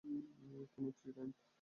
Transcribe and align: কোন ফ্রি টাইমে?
কোন 0.03 0.85
ফ্রি 0.97 1.09
টাইমে? 1.15 1.33